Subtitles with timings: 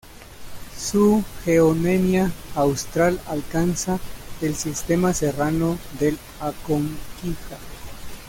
[0.75, 3.99] Su geonemia austral alcanza
[4.41, 7.59] el sistema serrano del Aconquija.